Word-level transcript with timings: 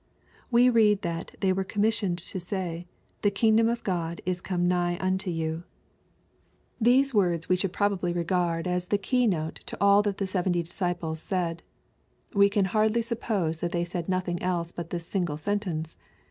We 0.49 0.67
read 0.67 1.03
that 1.03 1.35
they 1.41 1.53
were 1.53 1.63
commissioned 1.63 2.17
to 2.17 2.39
say," 2.39 2.87
The 3.21 3.29
kingdom 3.29 3.69
of 3.69 3.83
Gkxi 3.83 4.21
is 4.25 4.41
come 4.41 4.67
nigh 4.67 4.97
unto 4.99 5.29
you." 5.29 5.61
liUKE, 6.81 6.87
CHAP. 6.87 6.87
X. 6.87 6.87
858 6.87 6.97
These 6.97 7.13
words 7.13 7.49
we 7.49 7.55
should 7.55 7.71
probably 7.73 8.11
regard 8.11 8.65
as 8.67 8.87
the 8.87 8.97
key 8.97 9.27
note 9.27 9.59
to 9.67 9.77
all 9.79 10.01
that 10.01 10.17
the 10.17 10.25
seventy 10.25 10.63
disciples 10.63 11.19
said. 11.19 11.61
We 12.33 12.49
can 12.49 12.65
hardly 12.65 13.03
suppose 13.03 13.59
that 13.59 13.73
they 13.73 13.83
said 13.83 14.07
nothlDg 14.07 14.41
else 14.41 14.71
but 14.71 14.89
this 14.89 15.05
single 15.05 15.37
sentence. 15.37 15.97